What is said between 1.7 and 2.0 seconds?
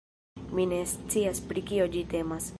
kio